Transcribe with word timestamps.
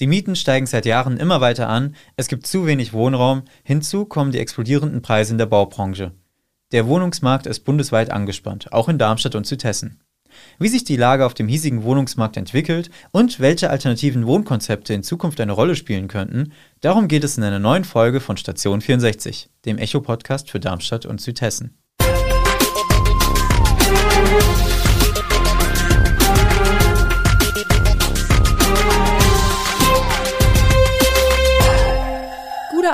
Die 0.00 0.08
Mieten 0.08 0.34
steigen 0.34 0.66
seit 0.66 0.86
Jahren 0.86 1.18
immer 1.18 1.40
weiter 1.40 1.68
an, 1.68 1.94
es 2.16 2.26
gibt 2.26 2.48
zu 2.48 2.66
wenig 2.66 2.92
Wohnraum, 2.92 3.42
hinzu 3.62 4.06
kommen 4.06 4.32
die 4.32 4.40
explodierenden 4.40 5.02
Preise 5.02 5.32
in 5.32 5.38
der 5.38 5.46
Baubranche. 5.46 6.12
Der 6.72 6.88
Wohnungsmarkt 6.88 7.46
ist 7.46 7.60
bundesweit 7.60 8.10
angespannt, 8.10 8.72
auch 8.72 8.88
in 8.88 8.98
Darmstadt 8.98 9.36
und 9.36 9.46
Südhessen. 9.46 10.00
Wie 10.58 10.66
sich 10.66 10.82
die 10.82 10.96
Lage 10.96 11.24
auf 11.24 11.34
dem 11.34 11.46
hiesigen 11.46 11.84
Wohnungsmarkt 11.84 12.36
entwickelt 12.36 12.90
und 13.12 13.38
welche 13.38 13.70
alternativen 13.70 14.26
Wohnkonzepte 14.26 14.92
in 14.92 15.04
Zukunft 15.04 15.40
eine 15.40 15.52
Rolle 15.52 15.76
spielen 15.76 16.08
könnten, 16.08 16.52
darum 16.80 17.06
geht 17.06 17.22
es 17.22 17.38
in 17.38 17.44
einer 17.44 17.60
neuen 17.60 17.84
Folge 17.84 18.18
von 18.18 18.36
Station 18.36 18.80
64, 18.80 19.48
dem 19.64 19.78
Echo-Podcast 19.78 20.50
für 20.50 20.58
Darmstadt 20.58 21.06
und 21.06 21.20
Südhessen. 21.20 21.78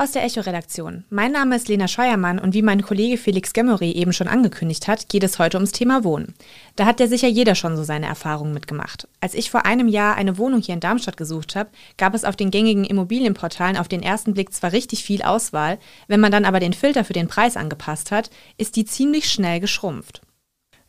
Aus 0.00 0.12
der 0.12 0.24
Echo-Redaktion. 0.24 1.04
Mein 1.10 1.30
Name 1.30 1.56
ist 1.56 1.68
Lena 1.68 1.86
Scheuermann 1.86 2.38
und 2.38 2.54
wie 2.54 2.62
mein 2.62 2.80
Kollege 2.80 3.18
Felix 3.18 3.52
Gemmery 3.52 3.90
eben 3.90 4.14
schon 4.14 4.28
angekündigt 4.28 4.88
hat, 4.88 5.10
geht 5.10 5.22
es 5.22 5.38
heute 5.38 5.58
ums 5.58 5.72
Thema 5.72 6.04
Wohnen. 6.04 6.32
Da 6.74 6.86
hat 6.86 7.00
ja 7.00 7.06
sicher 7.06 7.28
jeder 7.28 7.54
schon 7.54 7.76
so 7.76 7.82
seine 7.82 8.06
Erfahrungen 8.06 8.54
mitgemacht. 8.54 9.06
Als 9.20 9.34
ich 9.34 9.50
vor 9.50 9.66
einem 9.66 9.88
Jahr 9.88 10.16
eine 10.16 10.38
Wohnung 10.38 10.62
hier 10.62 10.72
in 10.72 10.80
Darmstadt 10.80 11.18
gesucht 11.18 11.54
habe, 11.54 11.68
gab 11.98 12.14
es 12.14 12.24
auf 12.24 12.34
den 12.34 12.50
gängigen 12.50 12.86
Immobilienportalen 12.86 13.76
auf 13.76 13.88
den 13.88 14.02
ersten 14.02 14.32
Blick 14.32 14.54
zwar 14.54 14.72
richtig 14.72 15.04
viel 15.04 15.20
Auswahl, 15.20 15.78
wenn 16.08 16.20
man 16.20 16.32
dann 16.32 16.46
aber 16.46 16.60
den 16.60 16.72
Filter 16.72 17.04
für 17.04 17.12
den 17.12 17.28
Preis 17.28 17.58
angepasst 17.58 18.10
hat, 18.10 18.30
ist 18.56 18.76
die 18.76 18.86
ziemlich 18.86 19.30
schnell 19.30 19.60
geschrumpft. 19.60 20.22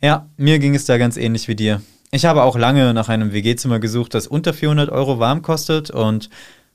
Ja, 0.00 0.30
mir 0.38 0.58
ging 0.58 0.74
es 0.74 0.86
da 0.86 0.96
ganz 0.96 1.18
ähnlich 1.18 1.48
wie 1.48 1.54
dir. 1.54 1.82
Ich 2.12 2.24
habe 2.24 2.44
auch 2.44 2.56
lange 2.56 2.94
nach 2.94 3.10
einem 3.10 3.34
WG-Zimmer 3.34 3.78
gesucht, 3.78 4.14
das 4.14 4.26
unter 4.26 4.54
400 4.54 4.88
Euro 4.88 5.18
warm 5.18 5.42
kostet 5.42 5.90
und 5.90 6.30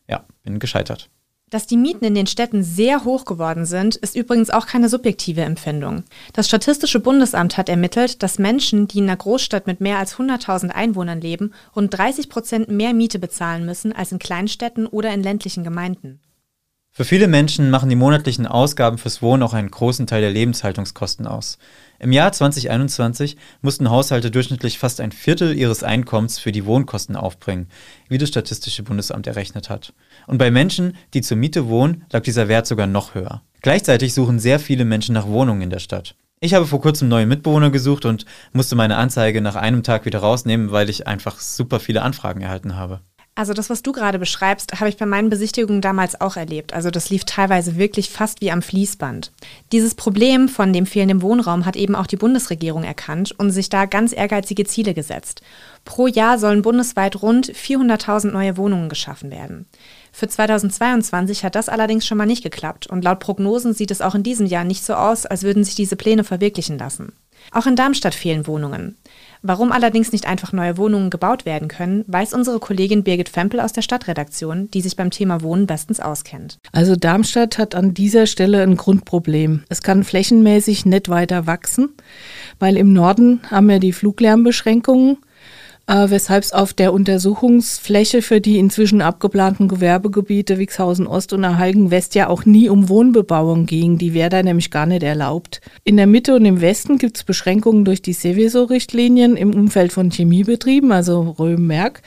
ja, 0.07 0.23
bin 0.43 0.59
gescheitert. 0.59 1.09
Dass 1.49 1.65
die 1.65 1.77
Mieten 1.77 2.03
in 2.03 2.13
den 2.13 2.27
Städten 2.27 2.61
sehr 2.61 3.05
hoch 3.05 3.23
geworden 3.23 3.65
sind, 3.65 3.95
ist 3.95 4.17
übrigens 4.17 4.49
auch 4.49 4.65
keine 4.67 4.89
subjektive 4.89 5.43
Empfindung. 5.43 6.03
Das 6.33 6.47
Statistische 6.47 6.99
Bundesamt 6.99 7.55
hat 7.55 7.69
ermittelt, 7.69 8.21
dass 8.21 8.37
Menschen, 8.37 8.89
die 8.89 8.97
in 8.97 9.05
einer 9.05 9.15
Großstadt 9.15 9.65
mit 9.65 9.79
mehr 9.79 9.97
als 9.97 10.15
100.000 10.17 10.71
Einwohnern 10.71 11.21
leben, 11.21 11.53
rund 11.73 11.97
30 11.97 12.27
Prozent 12.27 12.69
mehr 12.69 12.93
Miete 12.93 13.17
bezahlen 13.17 13.65
müssen 13.65 13.93
als 13.93 14.11
in 14.11 14.19
Kleinstädten 14.19 14.87
oder 14.87 15.13
in 15.13 15.23
ländlichen 15.23 15.63
Gemeinden. 15.63 16.19
Für 16.91 17.05
viele 17.05 17.29
Menschen 17.29 17.69
machen 17.69 17.89
die 17.89 17.95
monatlichen 17.95 18.47
Ausgaben 18.47 18.97
fürs 18.97 19.21
Wohnen 19.21 19.43
auch 19.43 19.53
einen 19.53 19.71
großen 19.71 20.05
Teil 20.05 20.21
der 20.21 20.31
Lebenshaltungskosten 20.31 21.27
aus. 21.27 21.59
Im 21.99 22.11
Jahr 22.11 22.31
2021 22.31 23.37
mussten 23.61 23.89
Haushalte 23.89 24.29
durchschnittlich 24.29 24.77
fast 24.77 25.01
ein 25.01 25.11
Viertel 25.11 25.57
ihres 25.57 25.81
Einkommens 25.81 26.37
für 26.37 26.51
die 26.51 26.65
Wohnkosten 26.65 27.15
aufbringen, 27.15 27.67
wie 28.07 28.19
das 28.19 28.29
Statistische 28.29 28.83
Bundesamt 28.83 29.25
errechnet 29.25 29.69
hat. 29.69 29.93
Und 30.27 30.37
bei 30.37 30.51
Menschen, 30.51 30.95
die 31.13 31.21
zur 31.21 31.37
Miete 31.37 31.67
wohnen, 31.67 32.05
lag 32.11 32.21
dieser 32.21 32.47
Wert 32.47 32.67
sogar 32.67 32.85
noch 32.85 33.15
höher. 33.15 33.41
Gleichzeitig 33.61 34.13
suchen 34.13 34.39
sehr 34.39 34.59
viele 34.59 34.85
Menschen 34.85 35.13
nach 35.13 35.27
Wohnungen 35.27 35.63
in 35.63 35.69
der 35.71 35.79
Stadt. 35.79 36.15
Ich 36.39 36.53
habe 36.53 36.67
vor 36.67 36.81
kurzem 36.81 37.07
neue 37.07 37.25
Mitbewohner 37.25 37.71
gesucht 37.71 38.05
und 38.05 38.25
musste 38.53 38.75
meine 38.75 38.97
Anzeige 38.97 39.41
nach 39.41 39.55
einem 39.55 39.81
Tag 39.81 40.05
wieder 40.05 40.19
rausnehmen, 40.19 40.71
weil 40.71 40.91
ich 40.91 41.07
einfach 41.07 41.39
super 41.39 41.79
viele 41.79 42.03
Anfragen 42.03 42.41
erhalten 42.41 42.75
habe. 42.75 43.01
Also 43.37 43.53
das, 43.53 43.69
was 43.69 43.83
du 43.83 43.91
gerade 43.91 44.17
beschreibst, 44.17 44.79
habe 44.79 44.89
ich 44.89 44.97
bei 44.97 45.05
meinen 45.05 45.29
Besichtigungen 45.29 45.79
damals 45.79 46.19
auch 46.19 46.37
erlebt. 46.37 46.73
Also 46.73 46.89
das 46.89 47.11
lief 47.11 47.23
teilweise 47.23 47.77
wirklich 47.77 48.09
fast 48.09 48.41
wie 48.41 48.49
am 48.49 48.63
Fließband. 48.63 49.31
Dieses 49.71 49.93
Problem 49.93 50.49
von 50.49 50.73
dem 50.73 50.87
fehlenden 50.87 51.21
Wohnraum 51.21 51.67
hat 51.67 51.75
eben 51.75 51.93
auch 51.93 52.07
die 52.07 52.15
Bundesregierung 52.15 52.83
erkannt 52.83 53.35
und 53.37 53.51
sich 53.51 53.69
da 53.69 53.85
ganz 53.85 54.11
ehrgeizige 54.11 54.65
Ziele 54.65 54.95
gesetzt. 54.95 55.43
Pro 55.85 56.07
Jahr 56.07 56.39
sollen 56.39 56.63
bundesweit 56.63 57.21
rund 57.21 57.45
400.000 57.53 58.31
neue 58.31 58.57
Wohnungen 58.57 58.89
geschaffen 58.89 59.29
werden. 59.29 59.67
Für 60.11 60.27
2022 60.27 61.45
hat 61.45 61.53
das 61.53 61.69
allerdings 61.69 62.07
schon 62.07 62.17
mal 62.17 62.25
nicht 62.25 62.41
geklappt 62.41 62.87
und 62.87 63.03
laut 63.03 63.19
Prognosen 63.19 63.75
sieht 63.75 63.91
es 63.91 64.01
auch 64.01 64.15
in 64.15 64.23
diesem 64.23 64.47
Jahr 64.47 64.63
nicht 64.63 64.83
so 64.83 64.95
aus, 64.95 65.27
als 65.27 65.43
würden 65.43 65.63
sich 65.63 65.75
diese 65.75 65.95
Pläne 65.95 66.23
verwirklichen 66.23 66.79
lassen. 66.79 67.13
Auch 67.51 67.67
in 67.67 67.75
Darmstadt 67.75 68.15
fehlen 68.15 68.47
Wohnungen. 68.47 68.97
Warum 69.41 69.71
allerdings 69.71 70.11
nicht 70.11 70.27
einfach 70.27 70.53
neue 70.53 70.77
Wohnungen 70.77 71.09
gebaut 71.09 71.45
werden 71.45 71.67
können, 71.67 72.03
weiß 72.07 72.33
unsere 72.33 72.59
Kollegin 72.59 73.03
Birgit 73.03 73.29
Fempel 73.29 73.59
aus 73.59 73.73
der 73.73 73.81
Stadtredaktion, 73.81 74.69
die 74.71 74.81
sich 74.81 74.95
beim 74.95 75.11
Thema 75.11 75.41
Wohnen 75.41 75.67
bestens 75.67 75.99
auskennt. 75.99 76.57
Also 76.71 76.95
Darmstadt 76.95 77.57
hat 77.57 77.75
an 77.75 77.93
dieser 77.93 78.25
Stelle 78.25 78.63
ein 78.63 78.77
Grundproblem. 78.77 79.63
Es 79.69 79.81
kann 79.81 80.03
flächenmäßig 80.03 80.85
nicht 80.85 81.09
weiter 81.09 81.47
wachsen, 81.47 81.89
weil 82.59 82.77
im 82.77 82.93
Norden 82.93 83.41
haben 83.49 83.67
wir 83.69 83.79
die 83.79 83.93
Fluglärmbeschränkungen 83.93 85.17
äh, 85.87 86.09
weshalb 86.09 86.43
es 86.43 86.53
auf 86.53 86.73
der 86.73 86.93
Untersuchungsfläche 86.93 88.21
für 88.21 88.41
die 88.41 88.59
inzwischen 88.59 89.01
abgeplanten 89.01 89.67
Gewerbegebiete 89.67 90.59
Wixhausen 90.59 91.07
Ost 91.07 91.33
und 91.33 91.43
Erhalgen 91.43 91.91
West 91.91 92.13
ja 92.15 92.27
auch 92.27 92.45
nie 92.45 92.69
um 92.69 92.89
Wohnbebauung 92.89 93.65
ging. 93.65 93.97
Die 93.97 94.13
wäre 94.13 94.29
da 94.29 94.43
nämlich 94.43 94.69
gar 94.69 94.85
nicht 94.85 95.03
erlaubt. 95.03 95.61
In 95.83 95.97
der 95.97 96.07
Mitte 96.07 96.35
und 96.35 96.45
im 96.45 96.61
Westen 96.61 96.97
gibt 96.97 97.17
es 97.17 97.23
Beschränkungen 97.23 97.85
durch 97.85 98.01
die 98.01 98.13
Seveso-Richtlinien 98.13 99.37
im 99.37 99.53
Umfeld 99.53 99.93
von 99.93 100.11
Chemiebetrieben, 100.11 100.91
also 100.91 101.35
Röhm-Merck. 101.39 102.01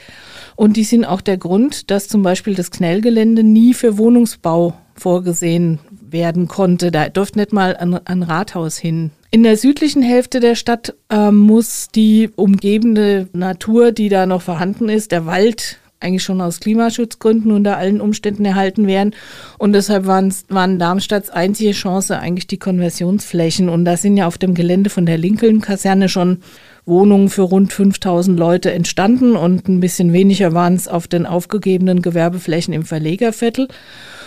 Und 0.56 0.76
die 0.76 0.84
sind 0.84 1.06
auch 1.06 1.22
der 1.22 1.38
Grund, 1.38 1.90
dass 1.90 2.06
zum 2.06 2.22
Beispiel 2.22 2.54
das 2.54 2.70
Knellgelände 2.70 3.42
nie 3.42 3.72
für 3.72 3.96
Wohnungsbau 3.96 4.74
vorgesehen 4.94 5.78
werden 6.12 6.48
konnte. 6.48 6.90
Da 6.90 7.08
durfte 7.08 7.38
nicht 7.38 7.52
mal 7.52 7.76
ein, 7.76 7.94
ein 8.06 8.22
Rathaus 8.22 8.78
hin. 8.78 9.10
In 9.30 9.42
der 9.42 9.56
südlichen 9.56 10.02
Hälfte 10.02 10.40
der 10.40 10.54
Stadt 10.54 10.94
äh, 11.08 11.30
muss 11.30 11.88
die 11.94 12.30
umgebende 12.34 13.28
Natur, 13.32 13.92
die 13.92 14.08
da 14.08 14.26
noch 14.26 14.42
vorhanden 14.42 14.88
ist, 14.88 15.12
der 15.12 15.26
Wald, 15.26 15.78
eigentlich 16.00 16.22
schon 16.22 16.40
aus 16.40 16.60
Klimaschutzgründen 16.60 17.52
unter 17.52 17.76
allen 17.76 18.00
Umständen 18.00 18.44
erhalten 18.44 18.86
werden. 18.86 19.14
Und 19.58 19.74
deshalb 19.74 20.06
waren, 20.06 20.34
waren 20.48 20.78
Darmstadts 20.78 21.30
einzige 21.30 21.72
Chance 21.72 22.18
eigentlich 22.18 22.46
die 22.46 22.58
Konversionsflächen. 22.58 23.68
Und 23.68 23.84
da 23.84 23.96
sind 23.96 24.16
ja 24.16 24.26
auf 24.26 24.38
dem 24.38 24.54
Gelände 24.54 24.90
von 24.90 25.04
der 25.04 25.18
Lincoln-Kaserne 25.18 26.08
schon 26.08 26.38
Wohnungen 26.86 27.28
für 27.28 27.42
rund 27.42 27.72
5000 27.72 28.38
Leute 28.38 28.72
entstanden 28.72 29.36
und 29.36 29.68
ein 29.68 29.80
bisschen 29.80 30.12
weniger 30.12 30.54
waren 30.54 30.74
es 30.74 30.88
auf 30.88 31.06
den 31.06 31.26
aufgegebenen 31.26 32.00
Gewerbeflächen 32.00 32.72
im 32.72 32.84
Verlegerviertel. 32.84 33.68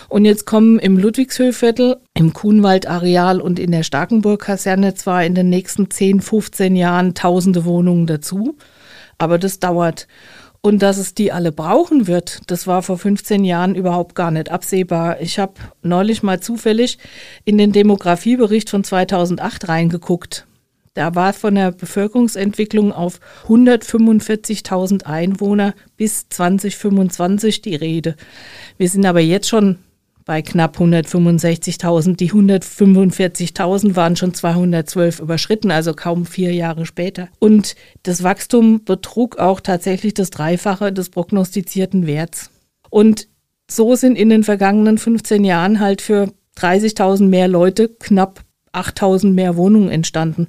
Und 0.09 0.25
jetzt 0.25 0.45
kommen 0.45 0.79
im 0.79 0.97
Ludwigshöhviertel, 0.97 1.97
im 2.13 2.33
Kuhnwaldareal 2.33 3.41
und 3.41 3.59
in 3.59 3.71
der 3.71 3.83
Starkenburg-Kaserne 3.83 4.93
zwar 4.95 5.25
in 5.25 5.35
den 5.35 5.49
nächsten 5.49 5.89
10, 5.89 6.21
15 6.21 6.75
Jahren 6.75 7.13
tausende 7.13 7.65
Wohnungen 7.65 8.07
dazu, 8.07 8.57
aber 9.17 9.37
das 9.37 9.59
dauert. 9.59 10.07
Und 10.61 10.81
dass 10.81 10.97
es 10.97 11.13
die 11.13 11.33
alle 11.33 11.51
brauchen 11.51 12.07
wird, 12.07 12.39
das 12.47 12.67
war 12.67 12.83
vor 12.83 12.97
15 12.97 13.43
Jahren 13.43 13.75
überhaupt 13.75 14.15
gar 14.15 14.31
nicht 14.31 14.49
absehbar. 14.49 15.19
Ich 15.19 15.37
habe 15.37 15.55
neulich 15.81 16.23
mal 16.23 16.39
zufällig 16.39 16.99
in 17.43 17.57
den 17.57 17.73
Demografiebericht 17.73 18.69
von 18.69 18.85
2008 18.85 19.67
reingeguckt. 19.67 20.47
Da 20.93 21.15
war 21.15 21.33
von 21.33 21.55
der 21.55 21.71
Bevölkerungsentwicklung 21.71 22.93
auf 22.93 23.19
145.000 23.47 25.05
Einwohner 25.05 25.73
bis 25.97 26.29
2025 26.29 27.61
die 27.61 27.75
Rede. 27.75 28.15
Wir 28.77 28.87
sind 28.87 29.05
aber 29.05 29.19
jetzt 29.19 29.49
schon 29.49 29.79
bei 30.25 30.41
knapp 30.41 30.77
165.000. 30.77 32.15
Die 32.15 32.31
145.000 32.31 33.95
waren 33.95 34.15
schon 34.15 34.33
212 34.33 35.19
überschritten, 35.19 35.71
also 35.71 35.93
kaum 35.93 36.25
vier 36.25 36.53
Jahre 36.53 36.85
später. 36.85 37.29
Und 37.39 37.75
das 38.03 38.23
Wachstum 38.23 38.83
betrug 38.83 39.37
auch 39.37 39.59
tatsächlich 39.59 40.13
das 40.13 40.29
Dreifache 40.29 40.91
des 40.93 41.09
prognostizierten 41.09 42.07
Werts. 42.07 42.51
Und 42.89 43.27
so 43.69 43.95
sind 43.95 44.17
in 44.17 44.29
den 44.29 44.43
vergangenen 44.43 44.97
15 44.97 45.43
Jahren 45.43 45.79
halt 45.79 46.01
für 46.01 46.31
30.000 46.57 47.27
mehr 47.27 47.47
Leute 47.47 47.89
knapp 47.89 48.41
8.000 48.73 49.31
mehr 49.31 49.55
Wohnungen 49.55 49.89
entstanden. 49.89 50.47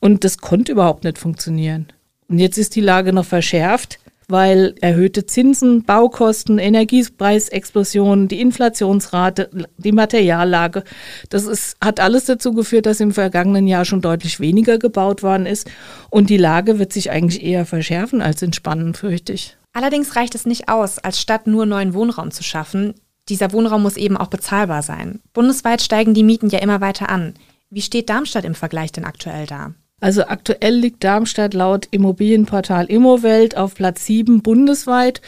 Und 0.00 0.24
das 0.24 0.38
konnte 0.38 0.72
überhaupt 0.72 1.04
nicht 1.04 1.18
funktionieren. 1.18 1.88
Und 2.28 2.38
jetzt 2.38 2.58
ist 2.58 2.76
die 2.76 2.80
Lage 2.80 3.12
noch 3.12 3.26
verschärft 3.26 3.98
weil 4.28 4.74
erhöhte 4.80 5.26
Zinsen, 5.26 5.84
Baukosten, 5.84 6.58
Energiepreisexplosionen, 6.58 8.28
die 8.28 8.40
Inflationsrate, 8.40 9.50
die 9.76 9.92
Materiallage, 9.92 10.84
das 11.30 11.44
ist, 11.44 11.76
hat 11.82 12.00
alles 12.00 12.24
dazu 12.26 12.52
geführt, 12.52 12.86
dass 12.86 13.00
im 13.00 13.12
vergangenen 13.12 13.66
Jahr 13.66 13.84
schon 13.84 14.00
deutlich 14.00 14.40
weniger 14.40 14.78
gebaut 14.78 15.22
worden 15.22 15.46
ist. 15.46 15.70
Und 16.10 16.30
die 16.30 16.36
Lage 16.36 16.78
wird 16.78 16.92
sich 16.92 17.10
eigentlich 17.10 17.42
eher 17.42 17.66
verschärfen 17.66 18.22
als 18.22 18.42
entspannen, 18.42 18.94
fürchte 18.94 19.32
ich. 19.32 19.56
Allerdings 19.72 20.16
reicht 20.16 20.34
es 20.34 20.46
nicht 20.46 20.68
aus, 20.68 20.98
als 20.98 21.20
Stadt 21.20 21.46
nur 21.46 21.66
neuen 21.66 21.94
Wohnraum 21.94 22.30
zu 22.30 22.42
schaffen. 22.42 22.94
Dieser 23.28 23.52
Wohnraum 23.52 23.82
muss 23.82 23.96
eben 23.96 24.16
auch 24.16 24.26
bezahlbar 24.28 24.82
sein. 24.82 25.20
Bundesweit 25.32 25.80
steigen 25.80 26.12
die 26.12 26.24
Mieten 26.24 26.48
ja 26.48 26.58
immer 26.58 26.80
weiter 26.80 27.08
an. 27.08 27.34
Wie 27.70 27.82
steht 27.82 28.10
Darmstadt 28.10 28.44
im 28.44 28.54
Vergleich 28.54 28.92
denn 28.92 29.04
aktuell 29.04 29.46
da? 29.46 29.72
Also 30.02 30.24
aktuell 30.24 30.74
liegt 30.74 31.04
Darmstadt 31.04 31.54
laut 31.54 31.86
Immobilienportal 31.92 32.86
Immowelt 32.86 33.56
auf 33.56 33.76
Platz 33.76 34.04
7 34.04 34.42
bundesweit 34.42 35.22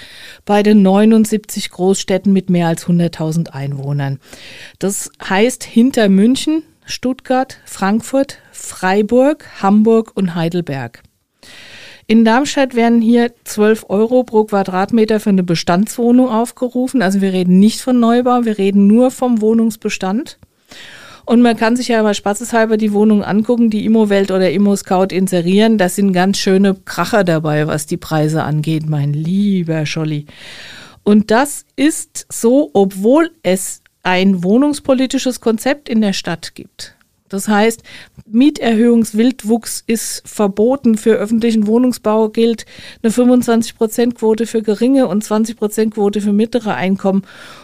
bei 0.44 0.64
den 0.64 0.82
79 0.82 1.70
Großstädten 1.70 2.32
mit 2.32 2.50
mehr 2.50 2.66
als 2.66 2.88
100.000 2.88 3.50
Einwohnern. 3.50 4.18
Das 4.80 5.12
heißt 5.22 5.62
hinter 5.62 6.08
München, 6.08 6.64
Stuttgart, 6.84 7.58
Frankfurt, 7.64 8.38
Freiburg, 8.50 9.46
Hamburg 9.62 10.10
und 10.16 10.34
Heidelberg. 10.34 11.04
In 12.08 12.24
Darmstadt 12.24 12.74
werden 12.74 13.00
hier 13.00 13.32
12 13.44 13.86
Euro 13.90 14.24
pro 14.24 14.42
Quadratmeter 14.42 15.20
für 15.20 15.30
eine 15.30 15.44
Bestandswohnung 15.44 16.28
aufgerufen. 16.28 17.00
Also 17.00 17.20
wir 17.20 17.32
reden 17.32 17.60
nicht 17.60 17.80
von 17.80 18.00
Neubau, 18.00 18.44
wir 18.44 18.58
reden 18.58 18.88
nur 18.88 19.12
vom 19.12 19.40
Wohnungsbestand. 19.40 20.36
Und 21.26 21.40
man 21.40 21.56
kann 21.56 21.76
sich 21.76 21.88
ja 21.88 22.02
mal 22.02 22.14
spaßeshalber 22.14 22.76
die 22.76 22.92
Wohnung 22.92 23.24
angucken, 23.24 23.70
die 23.70 23.84
Immowelt 23.86 24.30
oder 24.30 24.50
Immo-Scout 24.50 25.06
inserieren. 25.10 25.78
Da 25.78 25.88
sind 25.88 26.12
ganz 26.12 26.38
schöne 26.38 26.74
Kracher 26.84 27.24
dabei, 27.24 27.66
was 27.66 27.86
die 27.86 27.96
Preise 27.96 28.42
angeht, 28.42 28.88
mein 28.88 29.12
lieber 29.12 29.86
Scholli. 29.86 30.26
Und 31.02 31.30
das 31.30 31.64
ist 31.76 32.26
so, 32.30 32.70
obwohl 32.72 33.30
es 33.42 33.82
ein 34.02 34.44
wohnungspolitisches 34.44 35.40
Konzept 35.40 35.88
in 35.88 36.02
der 36.02 36.12
Stadt 36.12 36.54
gibt. 36.54 36.94
Das 37.30 37.48
heißt, 37.48 37.82
Mieterhöhungswildwuchs 38.26 39.82
ist 39.86 40.22
verboten. 40.28 40.96
Für 40.96 41.14
öffentlichen 41.14 41.66
Wohnungsbau 41.66 42.28
gilt 42.28 42.66
eine 43.02 43.12
25-Prozent-Quote 43.12 44.46
für 44.46 44.62
geringe 44.62 45.08
und 45.08 45.24
20-Prozent-Quote 45.24 46.20
für 46.20 46.32
mittlere 46.32 46.74
Einkommen. 46.74 47.22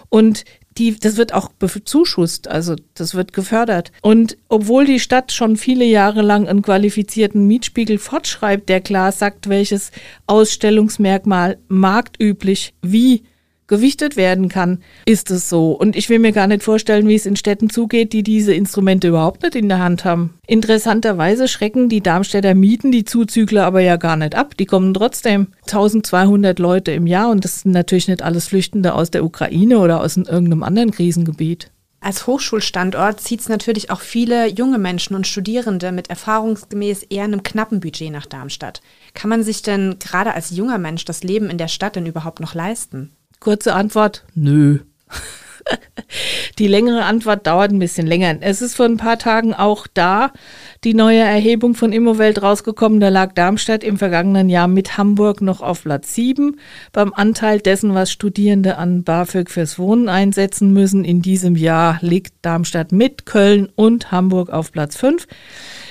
Und 0.09 0.45
die, 0.79 0.99
das 0.99 1.17
wird 1.17 1.35
auch 1.35 1.49
bezuschusst, 1.49 2.49
also 2.49 2.77
das 2.95 3.15
wird 3.15 3.33
gefördert. 3.33 3.93
Und 4.03 4.37
obwohl 4.49 4.85
die 4.85 5.01
Stadt 5.01 5.33
schon 5.33 5.57
viele 5.57 5.85
Jahre 5.85 6.23
lang 6.23 6.49
einen 6.49 6.63
qualifizierten 6.63 7.47
Mietspiegel 7.47 7.99
fortschreibt, 7.99 8.69
der 8.69 8.81
klar 8.81 9.13
sagt, 9.13 9.49
welches 9.49 9.91
Ausstellungsmerkmal 10.27 11.59
marktüblich 11.69 12.75
wie 12.83 13.25
gewichtet 13.71 14.17
werden 14.17 14.51
kann, 14.51 14.83
ist 15.07 15.31
es 15.31 15.49
so. 15.49 15.73
Und 15.73 15.97
ich 15.97 16.11
will 16.11 16.19
mir 16.19 16.33
gar 16.33 16.47
nicht 16.47 16.63
vorstellen, 16.63 17.09
wie 17.09 17.15
es 17.15 17.25
in 17.25 17.37
Städten 17.37 17.71
zugeht, 17.71 18.13
die 18.13 18.23
diese 18.23 18.53
Instrumente 18.53 19.09
überhaupt 19.09 19.43
nicht 19.43 19.55
in 19.55 19.71
der 19.71 19.79
Hand 19.79 20.05
haben. 20.05 20.35
Interessanterweise 20.47 21.49
schrecken 21.49 21.89
die 21.89 22.03
Darmstädter 22.03 22.55
Mieten 22.55 22.93
die 22.93 23.05
Zuzügler 23.05 23.65
aber 23.65 23.81
ja 23.81 23.97
gar 23.97 24.17
nicht 24.17 24.35
ab. 24.35 24.57
Die 24.59 24.67
kommen 24.67 24.93
trotzdem 24.93 25.49
1200 25.63 26.59
Leute 26.59 26.91
im 26.91 27.07
Jahr 27.07 27.31
und 27.31 27.45
das 27.45 27.61
sind 27.61 27.73
natürlich 27.73 28.09
nicht 28.09 28.23
alles 28.23 28.49
Flüchtende 28.49 28.95
aus 28.95 29.11
der 29.11 29.25
Ukraine 29.25 29.79
oder 29.79 30.01
aus 30.01 30.19
irgendeinem 30.19 30.65
anderen 30.65 30.91
Krisengebiet. 30.91 31.71
Als 32.03 32.27
Hochschulstandort 32.27 33.21
zieht 33.21 33.41
es 33.41 33.51
natürlich 33.51 33.91
auch 33.91 34.01
viele 34.01 34.49
junge 34.49 34.79
Menschen 34.79 35.15
und 35.15 35.27
Studierende 35.27 35.93
mit 35.93 36.09
erfahrungsgemäß 36.09 37.03
eher 37.05 37.25
einem 37.25 37.43
knappen 37.43 37.81
Budget 37.81 38.11
nach 38.11 38.25
Darmstadt. 38.25 38.81
Kann 39.13 39.29
man 39.29 39.43
sich 39.43 39.61
denn 39.61 39.97
gerade 39.99 40.35
als 40.35 40.51
junger 40.51 40.79
Mensch 40.79 41.05
das 41.05 41.23
Leben 41.23 41.51
in 41.51 41.59
der 41.59 41.69
Stadt 41.69 41.97
denn 41.97 42.07
überhaupt 42.07 42.41
noch 42.41 42.55
leisten? 42.55 43.13
Kurze 43.41 43.75
Antwort, 43.75 44.25
nö. 44.35 44.81
Die 46.59 46.69
längere 46.69 47.05
Antwort 47.05 47.47
dauert 47.47 47.71
ein 47.71 47.79
bisschen 47.79 48.07
länger. 48.07 48.37
Es 48.41 48.61
ist 48.61 48.77
vor 48.77 48.85
ein 48.85 48.99
paar 48.99 49.19
Tagen 49.19 49.55
auch 49.55 49.87
da 49.87 50.33
die 50.83 50.95
neue 50.95 51.19
Erhebung 51.19 51.75
von 51.75 51.93
Immowelt 51.93 52.43
rausgekommen. 52.43 53.01
Da 53.01 53.11
lag 53.11 53.35
Darmstadt 53.35 53.85
im 53.85 53.99
vergangenen 53.99 54.49
Jahr 54.49 54.67
mit 54.67 54.97
Hamburg 54.97 55.43
noch 55.43 55.61
auf 55.61 55.83
Platz 55.83 56.15
7 56.15 56.59
beim 56.93 57.13
Anteil 57.13 57.61
dessen, 57.61 57.95
was 57.95 58.11
Studierende 58.11 58.79
an 58.79 59.05
BAföG 59.05 59.51
fürs 59.51 59.79
Wohnen 59.79 60.09
einsetzen 60.09 60.73
müssen. 60.73 61.05
In 61.05 61.21
diesem 61.21 61.55
Jahr 61.55 61.99
liegt 62.01 62.33
Darmstadt 62.41 62.93
mit 62.93 63.27
Köln 63.27 63.69
und 63.77 64.11
Hamburg 64.11 64.49
auf 64.49 64.73
Platz 64.73 64.97
5. 64.97 65.27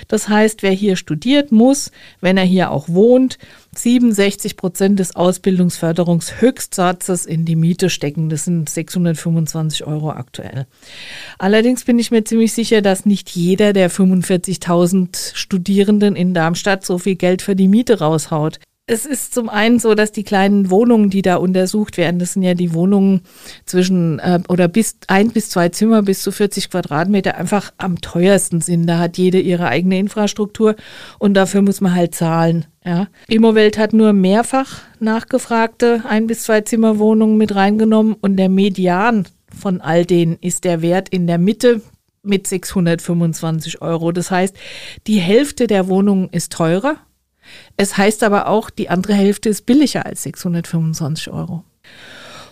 Das 0.08 0.28
heißt, 0.28 0.64
wer 0.64 0.72
hier 0.72 0.96
studiert, 0.96 1.52
muss, 1.52 1.92
wenn 2.20 2.38
er 2.38 2.44
hier 2.44 2.72
auch 2.72 2.90
wohnt, 2.90 3.38
67 3.76 4.58
Prozent 4.58 4.98
des 4.98 5.16
Ausbildungsförderungshöchstsatzes 5.16 7.28
in 7.28 7.46
die 7.46 7.56
Miete 7.56 7.92
stecken. 7.92 8.30
Das 8.30 8.46
sind 8.46 8.68
625 8.68 9.86
Euro 9.86 10.10
aktuell. 10.10 10.66
Allerdings 11.38 11.84
bin 11.84 12.00
ich 12.00 12.10
mir 12.10 12.24
ziemlich 12.24 12.54
sicher, 12.54 12.82
dass 12.82 13.06
nicht 13.06 13.30
jeder 13.30 13.72
der 13.72 13.92
45.000 13.92 14.79
Studierenden 15.34 16.16
in 16.16 16.34
Darmstadt 16.34 16.86
so 16.86 16.98
viel 16.98 17.16
Geld 17.16 17.42
für 17.42 17.56
die 17.56 17.68
Miete 17.68 18.00
raushaut 18.00 18.60
es 18.90 19.06
ist 19.06 19.36
zum 19.36 19.50
einen 19.50 19.78
so, 19.78 19.94
dass 19.94 20.12
die 20.12 20.24
kleinen 20.24 20.72
Wohnungen, 20.72 21.12
die 21.12 21.22
da 21.22 21.36
untersucht 21.36 21.98
werden, 21.98 22.20
das 22.20 22.34
sind 22.34 22.42
ja 22.42 22.56
die 22.56 22.74
Wohnungen 22.74 23.22
zwischen 23.66 24.18
äh, 24.18 24.40
oder 24.50 24.68
bis 24.68 24.98
ein 25.08 25.30
bis 25.30 25.52
zwei 25.52 25.70
Zimmer 25.70 26.02
bis 26.02 26.24
zu 26.24 26.32
40 26.32 26.72
Quadratmeter 26.72 27.38
einfach 27.38 27.72
am 27.78 28.02
teuersten 28.02 28.62
sind. 28.62 28.88
Da 28.88 28.98
hat 28.98 29.18
jede 29.18 29.40
ihre 29.40 29.68
eigene 29.68 30.00
Infrastruktur 30.00 30.76
und 31.20 31.36
dafür 31.36 31.62
muss 31.62 31.82
man 31.82 31.94
halt 31.94 32.16
zahlen. 32.16 32.66
Ja. 32.84 33.08
Immowelt 33.28 33.78
hat 33.78 33.94
nur 33.94 34.12
mehrfach 34.12 34.80
nachgefragte 35.00 36.04
ein 36.10 36.26
bis 36.26 36.44
zwei 36.44 36.62
Zimmerwohnungen 36.62 37.38
mit 37.38 37.54
reingenommen 37.54 38.16
und 38.20 38.38
der 38.38 38.50
Median 38.50 39.28
von 39.56 39.82
all 39.82 40.06
denen 40.06 40.38
ist 40.42 40.64
der 40.64 40.82
Wert 40.82 41.10
in 41.10 41.28
der 41.28 41.38
Mitte 41.38 41.82
mit 42.24 42.48
625 42.48 43.82
Euro. 43.82 44.12
Das 44.12 44.32
heißt, 44.32 44.56
die 45.08 45.20
Hälfte 45.20 45.68
der 45.68 45.88
Wohnungen 45.88 46.30
ist 46.30 46.52
teurer 46.52 46.98
es 47.78 47.98
heißt 47.98 48.24
aber 48.24 48.48
auch, 48.48 48.70
die 48.70 48.90
andere 48.90 49.14
Hälfte 49.14 49.50
ist 49.50 49.66
billiger 49.66 50.06
als 50.06 50.24
625 50.24 51.32
Euro. 51.32 51.64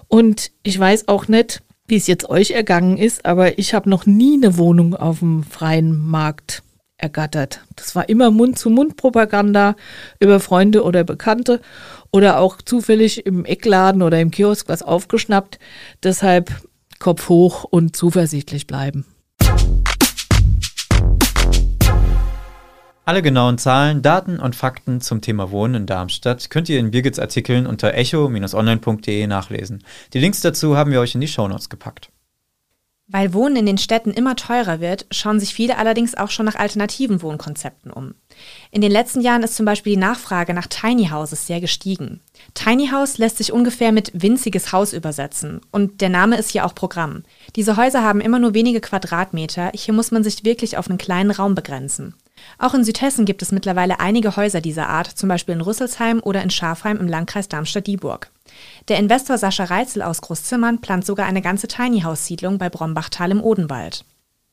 Und 0.07 0.51
ich 0.63 0.79
weiß 0.79 1.07
auch 1.07 1.27
nicht, 1.27 1.61
wie 1.87 1.95
es 1.95 2.07
jetzt 2.07 2.29
euch 2.29 2.51
ergangen 2.51 2.97
ist, 2.97 3.25
aber 3.25 3.59
ich 3.59 3.73
habe 3.73 3.89
noch 3.89 4.05
nie 4.05 4.35
eine 4.35 4.57
Wohnung 4.57 4.95
auf 4.95 5.19
dem 5.19 5.43
freien 5.43 5.97
Markt 5.97 6.63
ergattert. 6.97 7.61
Das 7.75 7.95
war 7.95 8.09
immer 8.09 8.31
Mund-zu-Mund-Propaganda 8.31 9.75
über 10.19 10.39
Freunde 10.39 10.83
oder 10.83 11.03
Bekannte 11.03 11.61
oder 12.11 12.39
auch 12.39 12.61
zufällig 12.61 13.25
im 13.25 13.45
Eckladen 13.45 14.01
oder 14.01 14.19
im 14.19 14.31
Kiosk 14.31 14.67
was 14.67 14.81
aufgeschnappt. 14.81 15.59
Deshalb 16.03 16.51
Kopf 16.99 17.29
hoch 17.29 17.63
und 17.63 17.95
zuversichtlich 17.95 18.65
bleiben. 18.65 19.05
Alle 23.07 23.21
genauen 23.21 23.57
Zahlen, 23.57 24.01
Daten 24.01 24.38
und 24.38 24.54
Fakten 24.54 25.00
zum 25.00 25.21
Thema 25.21 25.50
Wohnen 25.50 25.75
in 25.75 25.86
Darmstadt 25.86 26.50
könnt 26.50 26.68
ihr 26.68 26.77
in 26.77 26.92
Birgits 26.92 27.19
Artikeln 27.19 27.65
unter 27.65 27.94
echo-online.de 27.94 29.27
nachlesen. 29.27 29.81
Die 30.12 30.19
Links 30.19 30.42
dazu 30.42 30.75
haben 30.75 30.92
wir 30.92 31.00
euch 31.00 31.15
in 31.15 31.21
die 31.21 31.30
Shownotes 31.30 31.69
gepackt. 31.69 32.12
Weil 33.07 33.33
Wohnen 33.33 33.56
in 33.56 33.65
den 33.65 33.77
Städten 33.77 34.12
immer 34.12 34.36
teurer 34.36 34.81
wird, 34.81 35.06
schauen 35.09 35.39
sich 35.39 35.54
viele 35.54 35.77
allerdings 35.77 36.15
auch 36.15 36.30
schon 36.30 36.45
nach 36.45 36.56
alternativen 36.56 37.21
Wohnkonzepten 37.21 37.92
um. 37.92 38.13
In 38.71 38.81
den 38.81 38.92
letzten 38.92 39.21
Jahren 39.21 39.44
ist 39.44 39.56
zum 39.56 39.65
Beispiel 39.65 39.94
die 39.94 40.01
Nachfrage 40.01 40.54
nach 40.54 40.68
Tiny 40.68 41.07
Houses 41.07 41.48
sehr 41.48 41.62
gestiegen. 41.62 42.19
Tiny 42.56 42.89
House 42.89 43.19
lässt 43.19 43.38
sich 43.38 43.54
ungefähr 43.54 43.94
mit 43.94 44.12
winziges 44.21 44.74
Haus 44.74 44.92
übersetzen 44.92 45.62
und 45.71 46.01
der 46.01 46.09
Name 46.09 46.36
ist 46.38 46.50
hier 46.50 46.65
auch 46.65 46.75
Programm. 46.75 47.24
Diese 47.56 47.77
Häuser 47.77 48.04
haben 48.04 48.19
immer 48.19 48.39
nur 48.39 48.54
wenige 48.54 48.81
Quadratmeter, 48.81 49.71
hier 49.74 49.94
muss 49.94 50.12
man 50.12 50.25
sich 50.25 50.44
wirklich 50.44 50.77
auf 50.77 50.89
einen 50.89 50.98
kleinen 50.98 51.31
Raum 51.31 51.56
begrenzen. 51.56 52.13
Auch 52.57 52.73
in 52.73 52.83
Südhessen 52.83 53.25
gibt 53.25 53.41
es 53.41 53.51
mittlerweile 53.51 53.99
einige 53.99 54.35
Häuser 54.35 54.61
dieser 54.61 54.89
Art, 54.89 55.07
zum 55.07 55.29
Beispiel 55.29 55.55
in 55.55 55.61
Rüsselsheim 55.61 56.21
oder 56.21 56.41
in 56.41 56.49
Schafheim 56.49 56.97
im 56.97 57.07
Landkreis 57.07 57.47
Darmstadt-Dieburg. 57.47 58.29
Der 58.87 58.97
Investor 58.97 59.37
Sascha 59.37 59.65
Reitzel 59.65 60.01
aus 60.01 60.21
Großzimmern 60.21 60.81
plant 60.81 61.05
sogar 61.05 61.25
eine 61.25 61.41
ganze 61.41 61.67
Tiny 61.67 62.01
House 62.01 62.25
Siedlung 62.25 62.57
bei 62.57 62.69
Brombachtal 62.69 63.31
im 63.31 63.41
Odenwald. 63.41 64.06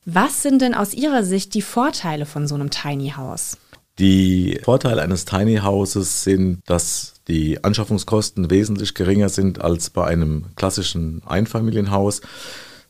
Was 0.05 0.43
sind 0.43 0.61
denn 0.61 0.75
aus 0.75 0.93
Ihrer 0.93 1.23
Sicht 1.23 1.53
die 1.55 1.63
Vorteile 1.63 2.25
von 2.25 2.47
so 2.47 2.55
einem 2.55 2.69
Tiny 2.69 3.13
House? 3.17 3.57
Die 3.97 4.59
Vorteile 4.63 5.01
eines 5.01 5.25
Tiny 5.25 5.57
Houses 5.57 6.23
sind, 6.23 6.59
dass 6.65 7.13
die 7.27 7.63
Anschaffungskosten 7.63 8.49
wesentlich 8.51 8.93
geringer 8.93 9.29
sind 9.29 9.61
als 9.61 9.89
bei 9.89 10.05
einem 10.05 10.47
klassischen 10.55 11.23
Einfamilienhaus. 11.25 12.21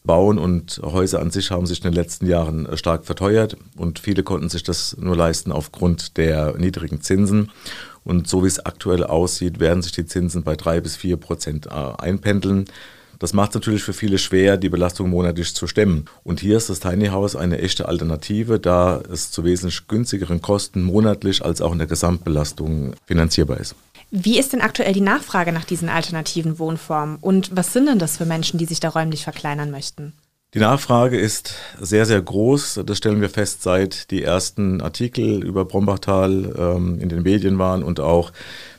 Bauen 0.05 0.37
und 0.37 0.79
Häuser 0.83 1.21
an 1.21 1.31
sich 1.31 1.51
haben 1.51 1.65
sich 1.65 1.79
in 1.79 1.91
den 1.91 1.93
letzten 1.93 2.27
Jahren 2.27 2.65
äh, 2.65 2.77
stark 2.77 3.05
verteuert 3.05 3.57
und 3.77 3.99
viele 3.99 4.23
konnten 4.23 4.49
sich 4.49 4.63
das 4.63 4.95
nur 4.99 5.15
leisten 5.15 5.51
aufgrund 5.51 6.17
der 6.17 6.55
niedrigen 6.57 7.01
Zinsen. 7.01 7.51
Und 8.03 8.27
so 8.27 8.43
wie 8.43 8.47
es 8.47 8.63
aktuell 8.63 9.03
aussieht, 9.03 9.59
werden 9.59 9.81
sich 9.81 9.91
die 9.91 10.05
Zinsen 10.05 10.43
bei 10.43 10.55
drei 10.55 10.79
bis 10.79 10.95
vier 10.95 11.17
Prozent 11.17 11.65
äh, 11.65 11.69
einpendeln. 11.69 12.65
Das 13.19 13.33
macht 13.33 13.51
es 13.51 13.55
natürlich 13.55 13.83
für 13.83 13.93
viele 13.93 14.17
schwer, 14.17 14.57
die 14.57 14.69
Belastung 14.69 15.09
monatlich 15.09 15.55
zu 15.55 15.67
stemmen. 15.67 16.05
Und 16.23 16.39
hier 16.39 16.57
ist 16.57 16.69
das 16.69 16.81
Tiny 16.81 17.07
House 17.07 17.35
eine 17.35 17.59
echte 17.59 17.87
Alternative, 17.87 18.59
da 18.59 19.01
es 19.11 19.31
zu 19.31 19.43
wesentlich 19.43 19.87
günstigeren 19.87 20.41
Kosten 20.41 20.83
monatlich 20.83 21.43
als 21.43 21.61
auch 21.61 21.71
in 21.71 21.77
der 21.77 21.87
Gesamtbelastung 21.87 22.93
finanzierbar 23.05 23.59
ist. 23.59 23.75
Wie 24.11 24.39
ist 24.39 24.53
denn 24.53 24.61
aktuell 24.61 24.93
die 24.93 25.01
Nachfrage 25.01 25.51
nach 25.51 25.65
diesen 25.65 25.89
alternativen 25.89 26.59
Wohnformen 26.59 27.17
und 27.21 27.55
was 27.55 27.73
sind 27.73 27.87
denn 27.87 27.99
das 27.99 28.17
für 28.17 28.25
Menschen, 28.25 28.57
die 28.57 28.65
sich 28.65 28.79
da 28.79 28.89
räumlich 28.89 29.23
verkleinern 29.23 29.71
möchten? 29.71 30.13
Die 30.53 30.61
Nachfrage 30.61 31.19
ist 31.19 31.55
sehr, 31.81 32.05
sehr 32.05 32.21
groß. 32.21 32.79
Das 32.85 32.97
stellen 32.97 33.19
wir 33.19 33.29
fest, 33.29 33.61
seit 33.61 34.09
die 34.09 34.23
ersten 34.23 34.79
Artikel 34.79 35.43
über 35.43 35.65
Brombachtal 35.65 36.55
ähm, 36.57 36.97
in 37.01 37.09
den 37.09 37.23
Medien 37.23 37.59
waren 37.59 37.83
und 37.83 37.99
auch 37.99 38.31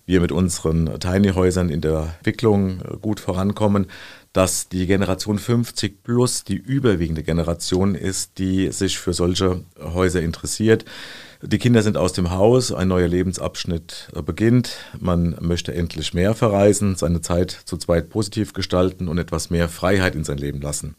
wir 0.06 0.20
mit 0.20 0.32
unseren 0.32 0.98
Tiny-Häusern 0.98 1.68
in 1.68 1.80
der 1.80 2.14
Entwicklung 2.18 2.80
äh, 2.80 2.96
gut 3.00 3.20
vorankommen, 3.20 3.86
dass 4.32 4.68
die 4.68 4.86
Generation 4.86 5.38
50 5.38 6.02
plus 6.02 6.44
die 6.44 6.56
überwiegende 6.56 7.22
Generation 7.22 7.94
ist, 7.94 8.38
die 8.38 8.70
sich 8.70 8.98
für 8.98 9.12
solche 9.12 9.62
Häuser 9.80 10.22
interessiert. 10.22 10.84
Die 11.42 11.58
Kinder 11.58 11.82
sind 11.82 11.96
aus 11.96 12.12
dem 12.12 12.30
Haus, 12.30 12.72
ein 12.72 12.88
neuer 12.88 13.08
Lebensabschnitt 13.08 14.08
äh, 14.14 14.22
beginnt. 14.22 14.76
Man 14.98 15.36
möchte 15.40 15.74
endlich 15.74 16.14
mehr 16.14 16.34
verreisen, 16.34 16.96
seine 16.96 17.20
Zeit 17.20 17.50
zu 17.50 17.76
zweit 17.76 18.08
positiv 18.08 18.52
gestalten 18.52 19.08
und 19.08 19.18
etwas 19.18 19.50
mehr 19.50 19.68
Freiheit 19.68 20.14
in 20.14 20.24
sein 20.24 20.38
Leben 20.38 20.60
lassen. 20.60 20.94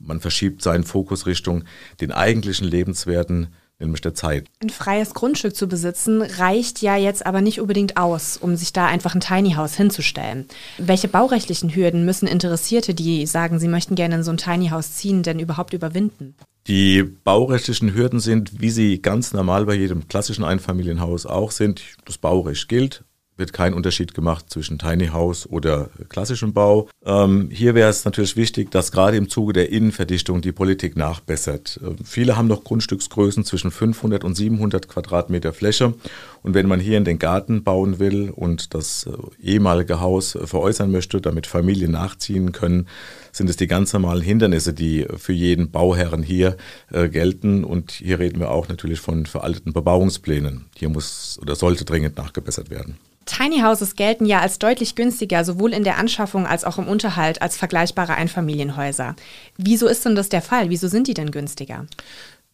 Man 0.00 0.20
verschiebt 0.20 0.62
seinen 0.62 0.84
Fokus 0.84 1.26
Richtung 1.26 1.64
den 2.00 2.12
eigentlichen 2.12 2.66
Lebenswerten, 2.66 3.48
nämlich 3.78 4.00
der 4.00 4.14
Zeit. 4.14 4.46
Ein 4.62 4.70
freies 4.70 5.14
Grundstück 5.14 5.54
zu 5.54 5.68
besitzen 5.68 6.22
reicht 6.22 6.82
ja 6.82 6.96
jetzt 6.96 7.26
aber 7.26 7.40
nicht 7.40 7.60
unbedingt 7.60 7.96
aus, 7.96 8.36
um 8.36 8.56
sich 8.56 8.72
da 8.72 8.86
einfach 8.86 9.14
ein 9.14 9.20
Tiny 9.20 9.52
House 9.52 9.74
hinzustellen. 9.74 10.46
Welche 10.78 11.08
baurechtlichen 11.08 11.74
Hürden 11.74 12.04
müssen 12.04 12.26
Interessierte, 12.26 12.94
die 12.94 13.26
sagen, 13.26 13.58
sie 13.58 13.68
möchten 13.68 13.94
gerne 13.94 14.16
in 14.16 14.22
so 14.22 14.30
ein 14.30 14.36
Tiny 14.36 14.68
House 14.68 14.94
ziehen, 14.94 15.22
denn 15.22 15.38
überhaupt 15.38 15.72
überwinden? 15.72 16.34
Die 16.66 17.02
baurechtlichen 17.02 17.94
Hürden 17.94 18.20
sind, 18.20 18.60
wie 18.60 18.70
sie 18.70 19.00
ganz 19.00 19.32
normal 19.32 19.64
bei 19.64 19.74
jedem 19.74 20.06
klassischen 20.06 20.44
Einfamilienhaus 20.44 21.24
auch 21.24 21.50
sind. 21.50 21.82
Das 22.04 22.18
Baurecht 22.18 22.68
gilt, 22.68 23.04
wird 23.38 23.52
kein 23.52 23.72
Unterschied 23.72 24.14
gemacht 24.14 24.46
zwischen 24.48 24.78
Tiny 24.78 25.08
House 25.08 25.48
oder 25.48 25.90
klassischem 26.08 26.52
Bau. 26.52 26.88
Ähm, 27.04 27.48
hier 27.50 27.74
wäre 27.74 27.88
es 27.88 28.04
natürlich 28.04 28.36
wichtig, 28.36 28.70
dass 28.70 28.92
gerade 28.92 29.16
im 29.16 29.28
Zuge 29.28 29.52
der 29.52 29.70
Innenverdichtung 29.70 30.40
die 30.40 30.52
Politik 30.52 30.96
nachbessert. 30.96 31.80
Ähm, 31.82 31.96
viele 32.04 32.36
haben 32.36 32.48
noch 32.48 32.64
Grundstücksgrößen 32.64 33.44
zwischen 33.44 33.70
500 33.70 34.24
und 34.24 34.34
700 34.34 34.88
Quadratmeter 34.88 35.52
Fläche. 35.52 35.94
Und 36.42 36.54
wenn 36.54 36.66
man 36.66 36.80
hier 36.80 36.98
in 36.98 37.04
den 37.04 37.18
Garten 37.18 37.62
bauen 37.62 37.98
will 37.98 38.30
und 38.30 38.74
das 38.74 39.06
äh, 39.06 39.12
ehemalige 39.42 40.00
Haus 40.00 40.34
äh, 40.34 40.46
veräußern 40.46 40.90
möchte, 40.90 41.20
damit 41.20 41.46
Familien 41.46 41.92
nachziehen 41.92 42.52
können, 42.52 42.88
sind 43.32 43.48
es 43.48 43.56
die 43.56 43.66
ganz 43.66 43.92
normalen 43.92 44.22
Hindernisse, 44.22 44.72
die 44.72 45.06
für 45.16 45.32
jeden 45.32 45.70
Bauherren 45.70 46.22
hier 46.22 46.56
äh, 46.90 47.08
gelten. 47.08 47.64
Und 47.64 47.92
hier 47.92 48.18
reden 48.18 48.40
wir 48.40 48.50
auch 48.50 48.68
natürlich 48.68 49.00
von 49.00 49.26
veralteten 49.26 49.72
Bebauungsplänen. 49.72 50.66
Hier 50.76 50.88
muss 50.88 51.38
oder 51.40 51.54
sollte 51.54 51.84
dringend 51.84 52.16
nachgebessert 52.16 52.70
werden. 52.70 52.98
Tiny 53.28 53.60
Houses 53.60 53.94
gelten 53.94 54.24
ja 54.24 54.40
als 54.40 54.58
deutlich 54.58 54.94
günstiger, 54.94 55.44
sowohl 55.44 55.74
in 55.74 55.84
der 55.84 55.98
Anschaffung 55.98 56.46
als 56.46 56.64
auch 56.64 56.78
im 56.78 56.88
Unterhalt, 56.88 57.42
als 57.42 57.58
vergleichbare 57.58 58.14
Einfamilienhäuser. 58.14 59.16
Wieso 59.58 59.86
ist 59.86 60.04
denn 60.06 60.14
das 60.14 60.30
der 60.30 60.40
Fall? 60.40 60.70
Wieso 60.70 60.88
sind 60.88 61.08
die 61.08 61.14
denn 61.14 61.30
günstiger? 61.30 61.86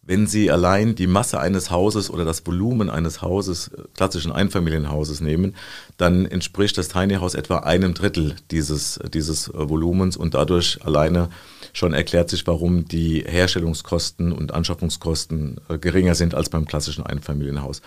Wenn 0.07 0.27
Sie 0.27 0.51
allein 0.51 0.93
die 0.93 1.07
Masse 1.07 1.39
eines 1.39 1.71
Hauses 1.71 2.11
oder 2.11 2.25
das 2.25 2.45
Volumen 2.45 2.91
eines 2.91 3.23
Hauses, 3.23 3.69
äh, 3.69 3.81
klassischen 3.95 4.31
Einfamilienhauses 4.31 5.19
nehmen, 5.19 5.55
dann 5.97 6.25
entspricht 6.25 6.77
das 6.77 6.89
Tiny 6.89 7.15
House 7.15 7.33
etwa 7.33 7.59
einem 7.59 7.95
Drittel 7.95 8.35
dieses, 8.51 8.99
dieses 9.13 9.47
äh, 9.47 9.69
Volumens 9.69 10.15
und 10.15 10.35
dadurch 10.35 10.79
alleine 10.85 11.29
schon 11.73 11.93
erklärt 11.93 12.29
sich, 12.29 12.45
warum 12.45 12.85
die 12.85 13.25
Herstellungskosten 13.27 14.31
und 14.31 14.53
Anschaffungskosten 14.53 15.59
äh, 15.69 15.79
geringer 15.79 16.13
sind 16.13 16.35
als 16.35 16.49
beim 16.49 16.65
klassischen 16.65 17.03
Einfamilienhaus. 17.03 17.81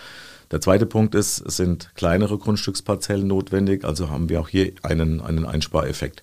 Der 0.51 0.61
zweite 0.61 0.87
Punkt 0.87 1.15
ist, 1.15 1.41
es 1.47 1.57
sind 1.57 1.91
kleinere 1.95 2.37
Grundstücksparzellen 2.37 3.29
notwendig, 3.29 3.85
also 3.85 4.11
haben 4.11 4.29
wir 4.29 4.41
auch 4.41 4.49
hier 4.49 4.73
einen, 4.83 5.21
einen 5.21 5.47
Einspareffekt. 5.47 6.23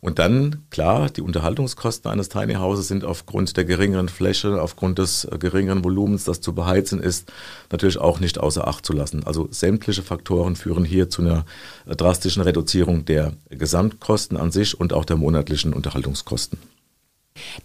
Und 0.00 0.20
dann, 0.20 0.64
klar, 0.70 1.10
die 1.10 1.22
Unterhaltungskosten 1.22 2.10
eines 2.10 2.28
Tiny 2.28 2.54
Houses 2.54 2.86
sind 2.86 3.04
aufgrund 3.04 3.56
der 3.56 3.64
geringeren 3.64 4.08
Fläche, 4.08 4.62
aufgrund 4.62 4.98
des 4.98 5.24
äh, 5.24 5.38
geringeren 5.38 5.82
Volumens, 5.82 6.24
das 6.24 6.40
zu 6.40 6.54
beheizen 6.54 7.00
ist, 7.00 7.32
natürlich 7.72 7.98
auch 7.98 8.20
nicht 8.20 8.38
außer 8.38 8.68
Acht 8.68 8.86
zu 8.86 8.92
lassen. 8.92 9.24
Also 9.24 9.48
sämtliche 9.50 10.02
Faktoren 10.02 10.54
führen 10.54 10.84
hier 10.84 11.10
zu 11.10 11.22
einer 11.22 11.44
äh, 11.86 11.96
drastischen 11.96 12.42
Reduzierung 12.42 13.04
der 13.06 13.32
Gesamtkosten 13.50 14.36
an 14.36 14.52
sich 14.52 14.78
und 14.78 14.92
auch 14.92 15.04
der 15.04 15.16
monatlichen 15.16 15.72
Unterhaltungskosten. 15.72 16.58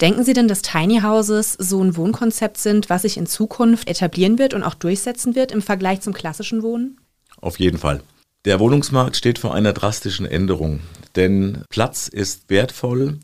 Denken 0.01 0.23
Sie 0.23 0.33
denn, 0.33 0.47
dass 0.47 0.61
Tiny 0.61 1.01
Houses 1.01 1.53
so 1.53 1.83
ein 1.83 1.95
Wohnkonzept 1.95 2.57
sind, 2.57 2.89
was 2.89 3.03
sich 3.03 3.17
in 3.17 3.25
Zukunft 3.25 3.87
etablieren 3.87 4.37
wird 4.39 4.53
und 4.53 4.63
auch 4.63 4.75
durchsetzen 4.75 5.35
wird 5.35 5.51
im 5.51 5.61
Vergleich 5.61 6.01
zum 6.01 6.13
klassischen 6.13 6.63
Wohnen? 6.63 6.99
Auf 7.41 7.59
jeden 7.59 7.77
Fall. 7.77 8.01
Der 8.45 8.59
Wohnungsmarkt 8.59 9.15
steht 9.15 9.39
vor 9.39 9.53
einer 9.53 9.71
drastischen 9.71 10.25
Änderung, 10.25 10.81
denn 11.15 11.63
Platz 11.69 12.09
ist 12.09 12.49
wertvoll 12.49 13.19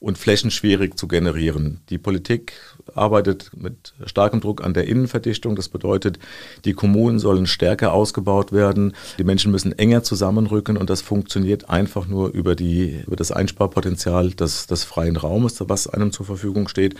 und 0.00 0.18
Flächen 0.18 0.50
schwierig 0.50 0.98
zu 0.98 1.06
generieren. 1.06 1.78
Die 1.90 1.98
Politik 1.98 2.54
arbeitet 2.92 3.52
mit 3.56 3.94
starkem 4.04 4.40
Druck 4.40 4.64
an 4.64 4.74
der 4.74 4.88
Innenverdichtung. 4.88 5.54
Das 5.54 5.68
bedeutet, 5.68 6.18
die 6.64 6.72
Kommunen 6.72 7.20
sollen 7.20 7.46
stärker 7.46 7.92
ausgebaut 7.92 8.50
werden. 8.50 8.96
Die 9.16 9.24
Menschen 9.24 9.52
müssen 9.52 9.78
enger 9.78 10.02
zusammenrücken 10.02 10.76
und 10.76 10.90
das 10.90 11.02
funktioniert 11.02 11.70
einfach 11.70 12.08
nur 12.08 12.30
über, 12.30 12.56
die, 12.56 13.00
über 13.06 13.14
das 13.14 13.30
Einsparpotenzial 13.30 14.30
des, 14.30 14.66
des 14.66 14.82
freien 14.82 15.16
Raumes, 15.16 15.62
was 15.68 15.86
einem 15.86 16.10
zur 16.10 16.26
Verfügung 16.26 16.66
steht. 16.66 16.96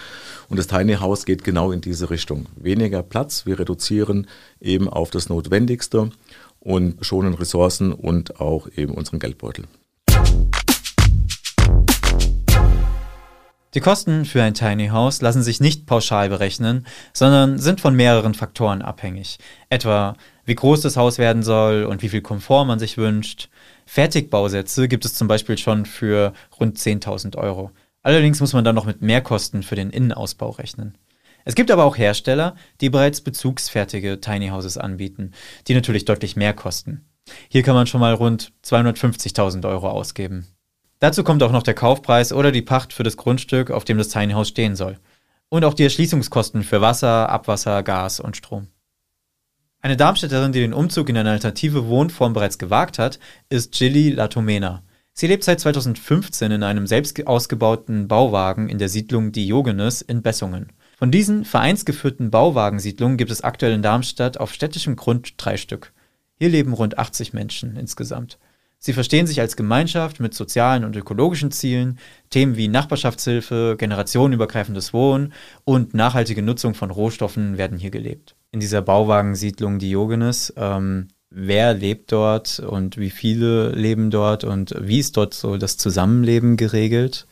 Und 0.48 0.58
das 0.58 0.68
Tiny 0.68 0.94
House 0.94 1.26
geht 1.26 1.42
genau 1.42 1.72
in 1.72 1.80
diese 1.80 2.08
Richtung. 2.08 2.46
Weniger 2.54 3.02
Platz, 3.02 3.46
wir 3.46 3.58
reduzieren 3.58 4.28
eben 4.60 4.88
auf 4.88 5.10
das 5.10 5.28
Notwendigste 5.28 6.10
und 6.64 7.04
schonen 7.04 7.34
Ressourcen 7.34 7.92
und 7.92 8.40
auch 8.40 8.68
eben 8.74 8.94
unseren 8.94 9.20
Geldbeutel. 9.20 9.66
Die 13.74 13.80
Kosten 13.80 14.24
für 14.24 14.40
ein 14.40 14.54
Tiny 14.54 14.88
House 14.88 15.20
lassen 15.20 15.42
sich 15.42 15.60
nicht 15.60 15.86
pauschal 15.86 16.28
berechnen, 16.28 16.86
sondern 17.12 17.58
sind 17.58 17.80
von 17.80 17.96
mehreren 17.96 18.34
Faktoren 18.34 18.82
abhängig. 18.82 19.38
Etwa 19.68 20.16
wie 20.44 20.54
groß 20.54 20.82
das 20.82 20.96
Haus 20.96 21.18
werden 21.18 21.42
soll 21.42 21.84
und 21.84 22.02
wie 22.02 22.08
viel 22.08 22.20
Komfort 22.20 22.66
man 22.66 22.78
sich 22.78 22.98
wünscht. 22.98 23.48
Fertigbausätze 23.86 24.86
gibt 24.86 25.04
es 25.04 25.14
zum 25.14 25.26
Beispiel 25.26 25.58
schon 25.58 25.86
für 25.86 26.34
rund 26.60 26.78
10.000 26.78 27.36
Euro. 27.36 27.72
Allerdings 28.02 28.40
muss 28.40 28.52
man 28.52 28.64
dann 28.64 28.74
noch 28.74 28.86
mit 28.86 29.02
Mehrkosten 29.02 29.62
für 29.62 29.76
den 29.76 29.90
Innenausbau 29.90 30.50
rechnen. 30.50 30.96
Es 31.44 31.54
gibt 31.54 31.70
aber 31.70 31.84
auch 31.84 31.98
Hersteller, 31.98 32.56
die 32.80 32.90
bereits 32.90 33.20
bezugsfertige 33.20 34.20
Tiny 34.20 34.48
Houses 34.48 34.78
anbieten, 34.78 35.32
die 35.68 35.74
natürlich 35.74 36.04
deutlich 36.04 36.36
mehr 36.36 36.54
kosten. 36.54 37.04
Hier 37.48 37.62
kann 37.62 37.74
man 37.74 37.86
schon 37.86 38.00
mal 38.00 38.14
rund 38.14 38.52
250.000 38.64 39.68
Euro 39.68 39.88
ausgeben. 39.88 40.46
Dazu 41.00 41.22
kommt 41.22 41.42
auch 41.42 41.52
noch 41.52 41.62
der 41.62 41.74
Kaufpreis 41.74 42.32
oder 42.32 42.52
die 42.52 42.62
Pacht 42.62 42.92
für 42.92 43.02
das 43.02 43.16
Grundstück, 43.16 43.70
auf 43.70 43.84
dem 43.84 43.98
das 43.98 44.08
Tiny 44.08 44.32
House 44.32 44.48
stehen 44.48 44.76
soll. 44.76 44.98
Und 45.48 45.64
auch 45.64 45.74
die 45.74 45.84
Erschließungskosten 45.84 46.62
für 46.62 46.80
Wasser, 46.80 47.28
Abwasser, 47.28 47.82
Gas 47.82 48.20
und 48.20 48.36
Strom. 48.36 48.68
Eine 49.80 49.98
Darmstädterin, 49.98 50.52
die 50.52 50.60
den 50.60 50.72
Umzug 50.72 51.10
in 51.10 51.16
eine 51.18 51.30
alternative 51.30 51.88
Wohnform 51.88 52.32
bereits 52.32 52.58
gewagt 52.58 52.98
hat, 52.98 53.18
ist 53.50 53.72
Gilly 53.72 54.10
Latomena. 54.10 54.82
Sie 55.12 55.26
lebt 55.26 55.44
seit 55.44 55.60
2015 55.60 56.50
in 56.50 56.62
einem 56.62 56.86
selbst 56.86 57.26
ausgebauten 57.26 58.08
Bauwagen 58.08 58.70
in 58.70 58.78
der 58.78 58.88
Siedlung 58.88 59.30
Diogenes 59.30 60.00
in 60.00 60.22
Bessungen. 60.22 60.72
Von 60.96 61.10
diesen 61.10 61.44
vereinsgeführten 61.44 62.30
Bauwagensiedlungen 62.30 63.16
gibt 63.16 63.30
es 63.30 63.42
aktuell 63.42 63.72
in 63.72 63.82
Darmstadt 63.82 64.38
auf 64.38 64.52
städtischem 64.52 64.96
Grund 64.96 65.34
drei 65.36 65.56
Stück. 65.56 65.92
Hier 66.38 66.48
leben 66.48 66.72
rund 66.72 66.98
80 66.98 67.32
Menschen 67.32 67.76
insgesamt. 67.76 68.38
Sie 68.78 68.92
verstehen 68.92 69.26
sich 69.26 69.40
als 69.40 69.56
Gemeinschaft 69.56 70.20
mit 70.20 70.34
sozialen 70.34 70.84
und 70.84 70.94
ökologischen 70.94 71.50
Zielen. 71.50 71.98
Themen 72.28 72.56
wie 72.56 72.68
Nachbarschaftshilfe, 72.68 73.76
generationenübergreifendes 73.78 74.92
Wohnen 74.92 75.32
und 75.64 75.94
nachhaltige 75.94 76.42
Nutzung 76.42 76.74
von 76.74 76.90
Rohstoffen 76.90 77.56
werden 77.56 77.78
hier 77.78 77.90
gelebt. 77.90 78.36
In 78.50 78.60
dieser 78.60 78.82
Bauwagensiedlung 78.82 79.78
Diogenes, 79.78 80.52
ähm, 80.58 81.08
wer 81.30 81.72
lebt 81.72 82.12
dort 82.12 82.60
und 82.60 82.98
wie 82.98 83.08
viele 83.08 83.70
leben 83.70 84.10
dort 84.10 84.44
und 84.44 84.74
wie 84.78 84.98
ist 84.98 85.16
dort 85.16 85.32
so 85.32 85.56
das 85.56 85.78
Zusammenleben 85.78 86.58
geregelt? 86.58 87.26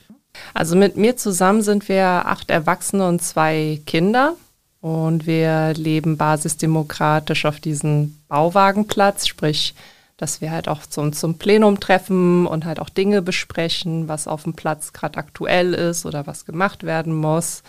Also 0.54 0.76
mit 0.76 0.96
mir 0.96 1.16
zusammen 1.16 1.62
sind 1.62 1.88
wir 1.88 2.04
acht 2.04 2.50
Erwachsene 2.50 3.06
und 3.06 3.22
zwei 3.22 3.80
Kinder. 3.86 4.34
Und 4.80 5.26
wir 5.26 5.74
leben 5.74 6.16
basisdemokratisch 6.16 7.44
auf 7.44 7.60
diesem 7.60 8.18
Bauwagenplatz, 8.28 9.28
sprich 9.28 9.74
dass 10.22 10.40
wir 10.40 10.52
halt 10.52 10.68
auch 10.68 10.86
zum, 10.86 11.12
zum 11.12 11.36
Plenum 11.36 11.80
treffen 11.80 12.46
und 12.46 12.64
halt 12.64 12.78
auch 12.78 12.90
Dinge 12.90 13.22
besprechen, 13.22 14.06
was 14.06 14.28
auf 14.28 14.44
dem 14.44 14.54
Platz 14.54 14.92
gerade 14.92 15.18
aktuell 15.18 15.74
ist 15.74 16.06
oder 16.06 16.28
was 16.28 16.44
gemacht 16.44 16.84
werden 16.84 17.12
muss. 17.12 17.64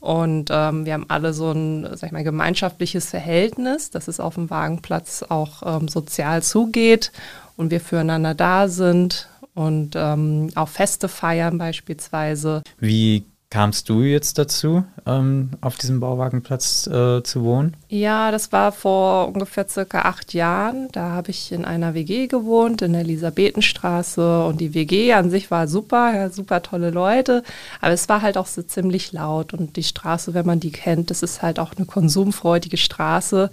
Und 0.00 0.50
ähm, 0.52 0.84
wir 0.84 0.92
haben 0.92 1.06
alle 1.08 1.32
so 1.32 1.50
ein, 1.52 1.88
sag 1.94 2.08
ich 2.08 2.12
mal, 2.12 2.22
gemeinschaftliches 2.22 3.08
Verhältnis, 3.08 3.88
dass 3.88 4.06
es 4.06 4.20
auf 4.20 4.34
dem 4.34 4.50
Wagenplatz 4.50 5.24
auch 5.26 5.62
ähm, 5.64 5.88
sozial 5.88 6.42
zugeht 6.42 7.10
und 7.56 7.70
wir 7.70 7.80
füreinander 7.80 8.34
da 8.34 8.68
sind 8.68 9.30
und 9.54 9.94
ähm, 9.96 10.50
auch 10.54 10.68
Feste 10.68 11.08
feiern 11.08 11.58
beispielsweise. 11.58 12.62
Wie 12.78 13.24
kamst 13.54 13.88
du 13.88 14.02
jetzt 14.02 14.36
dazu, 14.38 14.82
ähm, 15.06 15.50
auf 15.60 15.76
diesem 15.76 16.00
Bauwagenplatz 16.00 16.88
äh, 16.88 17.22
zu 17.22 17.44
wohnen? 17.44 17.76
Ja, 17.88 18.32
das 18.32 18.50
war 18.50 18.72
vor 18.72 19.28
ungefähr 19.28 19.68
circa 19.68 20.02
acht 20.02 20.34
Jahren. 20.34 20.88
Da 20.90 21.10
habe 21.10 21.30
ich 21.30 21.52
in 21.52 21.64
einer 21.64 21.94
WG 21.94 22.26
gewohnt, 22.26 22.82
in 22.82 22.94
der 22.94 23.02
Elisabethenstraße. 23.02 24.44
Und 24.44 24.60
die 24.60 24.74
WG 24.74 25.12
an 25.12 25.30
sich 25.30 25.52
war 25.52 25.68
super, 25.68 26.12
ja, 26.12 26.30
super 26.30 26.62
tolle 26.62 26.90
Leute. 26.90 27.44
Aber 27.80 27.92
es 27.92 28.08
war 28.08 28.22
halt 28.22 28.36
auch 28.38 28.48
so 28.48 28.60
ziemlich 28.62 29.12
laut. 29.12 29.54
Und 29.54 29.76
die 29.76 29.84
Straße, 29.84 30.34
wenn 30.34 30.46
man 30.46 30.58
die 30.58 30.72
kennt, 30.72 31.10
das 31.10 31.22
ist 31.22 31.40
halt 31.40 31.60
auch 31.60 31.76
eine 31.76 31.86
konsumfreudige 31.86 32.76
Straße 32.76 33.50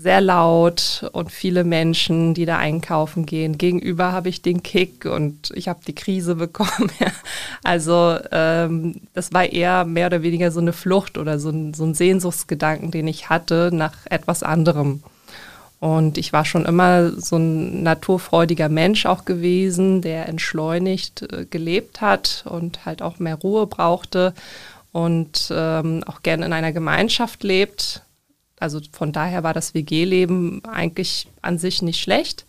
sehr 0.00 0.22
laut 0.22 1.08
und 1.12 1.30
viele 1.30 1.62
Menschen, 1.62 2.32
die 2.32 2.46
da 2.46 2.56
einkaufen 2.56 3.26
gehen. 3.26 3.58
Gegenüber 3.58 4.12
habe 4.12 4.30
ich 4.30 4.40
den 4.40 4.62
Kick 4.62 5.04
und 5.04 5.52
ich 5.54 5.68
habe 5.68 5.80
die 5.86 5.94
Krise 5.94 6.34
bekommen. 6.36 6.90
also 7.62 8.16
ähm, 8.32 9.02
das 9.12 9.32
war 9.32 9.44
eher 9.44 9.84
mehr 9.84 10.06
oder 10.06 10.22
weniger 10.22 10.50
so 10.50 10.60
eine 10.60 10.72
Flucht 10.72 11.18
oder 11.18 11.38
so 11.38 11.50
ein, 11.50 11.74
so 11.74 11.84
ein 11.84 11.94
Sehnsuchtsgedanken, 11.94 12.90
den 12.90 13.08
ich 13.08 13.28
hatte 13.28 13.70
nach 13.72 13.94
etwas 14.06 14.42
anderem. 14.42 15.02
Und 15.80 16.18
ich 16.18 16.32
war 16.32 16.44
schon 16.44 16.64
immer 16.66 17.10
so 17.10 17.36
ein 17.36 17.82
naturfreudiger 17.82 18.68
Mensch 18.68 19.06
auch 19.06 19.24
gewesen, 19.24 20.02
der 20.02 20.28
entschleunigt 20.28 21.22
äh, 21.30 21.44
gelebt 21.44 22.00
hat 22.00 22.44
und 22.48 22.86
halt 22.86 23.02
auch 23.02 23.18
mehr 23.18 23.36
Ruhe 23.36 23.66
brauchte 23.66 24.34
und 24.92 25.52
ähm, 25.54 26.04
auch 26.06 26.22
gerne 26.22 26.46
in 26.46 26.52
einer 26.52 26.72
Gemeinschaft 26.72 27.44
lebt 27.44 28.02
Also 28.60 28.80
von 28.92 29.12
daher 29.12 29.42
war 29.42 29.54
das 29.54 29.74
WG-Leben 29.74 30.62
eigentlich 30.64 31.28
an 31.42 31.58
sich 31.58 31.82
nicht 31.82 32.00
schlecht, 32.00 32.44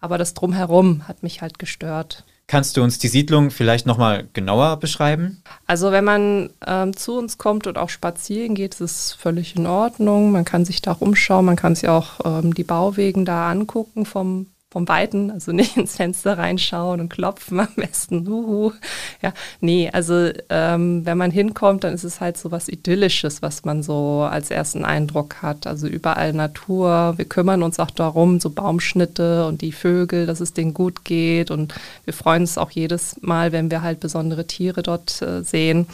aber 0.00 0.18
das 0.18 0.34
drumherum 0.34 1.06
hat 1.06 1.22
mich 1.22 1.42
halt 1.42 1.58
gestört. 1.58 2.24
Kannst 2.46 2.76
du 2.76 2.82
uns 2.82 2.98
die 2.98 3.06
Siedlung 3.06 3.52
vielleicht 3.52 3.86
nochmal 3.86 4.26
genauer 4.32 4.78
beschreiben? 4.78 5.40
Also 5.68 5.92
wenn 5.92 6.04
man 6.04 6.50
ähm, 6.66 6.96
zu 6.96 7.16
uns 7.16 7.38
kommt 7.38 7.68
und 7.68 7.78
auch 7.78 7.90
spazieren 7.90 8.56
geht, 8.56 8.74
ist 8.74 8.80
es 8.80 9.12
völlig 9.12 9.54
in 9.54 9.68
Ordnung. 9.68 10.32
Man 10.32 10.44
kann 10.44 10.64
sich 10.64 10.82
da 10.82 10.96
umschauen, 10.98 11.44
man 11.44 11.54
kann 11.54 11.76
sich 11.76 11.88
auch 11.88 12.18
ähm, 12.24 12.52
die 12.52 12.64
Bauwegen 12.64 13.24
da 13.24 13.48
angucken 13.48 14.04
vom 14.04 14.46
vom 14.70 14.86
Weiten, 14.86 15.32
also 15.32 15.50
nicht 15.52 15.76
ins 15.76 15.96
Fenster 15.96 16.38
reinschauen 16.38 17.00
und 17.00 17.08
klopfen 17.08 17.60
am 17.60 17.74
besten. 17.76 18.26
Huhu. 18.28 18.72
Ja, 19.20 19.32
nee, 19.60 19.90
also 19.92 20.30
ähm, 20.48 21.04
wenn 21.04 21.18
man 21.18 21.32
hinkommt, 21.32 21.84
dann 21.84 21.92
ist 21.92 22.04
es 22.04 22.20
halt 22.20 22.36
so 22.38 22.52
was 22.52 22.68
Idyllisches, 22.68 23.42
was 23.42 23.64
man 23.64 23.82
so 23.82 24.28
als 24.30 24.50
ersten 24.50 24.84
Eindruck 24.84 25.42
hat. 25.42 25.66
Also 25.66 25.88
überall 25.88 26.32
Natur. 26.32 27.14
Wir 27.16 27.24
kümmern 27.24 27.62
uns 27.62 27.80
auch 27.80 27.90
darum, 27.90 28.38
so 28.38 28.50
Baumschnitte 28.50 29.46
und 29.46 29.60
die 29.60 29.72
Vögel, 29.72 30.26
dass 30.26 30.40
es 30.40 30.52
denen 30.52 30.72
gut 30.72 31.04
geht. 31.04 31.50
Und 31.50 31.74
wir 32.04 32.14
freuen 32.14 32.42
uns 32.42 32.56
auch 32.56 32.70
jedes 32.70 33.16
Mal, 33.20 33.50
wenn 33.50 33.70
wir 33.70 33.82
halt 33.82 33.98
besondere 33.98 34.46
Tiere 34.46 34.82
dort 34.82 35.20
äh, 35.20 35.42
sehen. 35.42 35.88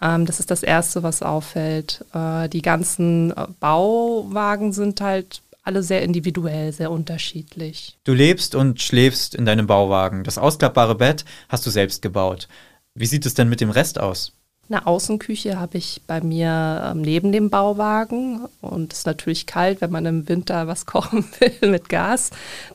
Ähm, 0.00 0.24
das 0.24 0.40
ist 0.40 0.50
das 0.50 0.62
Erste, 0.62 1.02
was 1.02 1.22
auffällt. 1.22 2.04
Äh, 2.14 2.48
die 2.48 2.62
ganzen 2.62 3.32
äh, 3.32 3.46
Bauwagen 3.60 4.72
sind 4.72 5.00
halt 5.00 5.42
alle 5.68 5.82
sehr 5.82 6.00
individuell, 6.00 6.72
sehr 6.72 6.90
unterschiedlich. 6.90 7.98
Du 8.04 8.14
lebst 8.14 8.54
und 8.54 8.80
schläfst 8.80 9.34
in 9.34 9.44
deinem 9.44 9.66
Bauwagen. 9.66 10.24
Das 10.24 10.38
ausklappbare 10.38 10.94
Bett 10.94 11.26
hast 11.50 11.66
du 11.66 11.70
selbst 11.70 12.00
gebaut. 12.00 12.48
Wie 12.94 13.04
sieht 13.04 13.26
es 13.26 13.34
denn 13.34 13.50
mit 13.50 13.60
dem 13.60 13.68
Rest 13.68 14.00
aus? 14.00 14.32
Eine 14.70 14.86
Außenküche 14.86 15.60
habe 15.60 15.76
ich 15.76 16.02
bei 16.06 16.22
mir 16.22 16.90
ähm, 16.90 17.02
neben 17.02 17.32
dem 17.32 17.50
Bauwagen 17.50 18.46
und 18.62 18.94
es 18.94 19.00
ist 19.00 19.06
natürlich 19.06 19.46
kalt, 19.46 19.82
wenn 19.82 19.90
man 19.90 20.06
im 20.06 20.28
Winter 20.28 20.66
was 20.66 20.86
kochen 20.86 21.26
will 21.38 21.70
mit 21.70 21.90
Gas. 21.90 22.30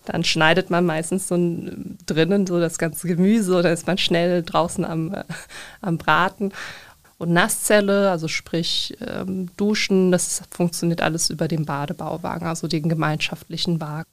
Dann 0.06 0.24
schneidet 0.24 0.70
man 0.70 0.86
meistens 0.86 1.28
so 1.28 1.36
drinnen 2.06 2.46
so 2.46 2.60
das 2.60 2.78
ganze 2.78 3.08
Gemüse 3.08 3.56
oder 3.58 3.72
ist 3.72 3.88
man 3.88 3.98
schnell 3.98 4.44
draußen 4.44 4.86
am, 4.86 5.16
äh, 5.16 5.24
am 5.82 5.98
Braten 5.98 6.52
und 7.18 7.32
Nasszelle, 7.32 8.10
also 8.10 8.28
sprich 8.28 8.98
ähm, 9.02 9.50
Duschen, 9.58 10.12
das 10.12 10.44
funktioniert 10.50 11.02
alles 11.02 11.30
über 11.30 11.48
den 11.48 11.66
Badebauwagen, 11.66 12.48
also 12.48 12.68
den 12.68 12.90
gemeinschaftlichen 12.90 13.80
Wagen. 13.82 14.10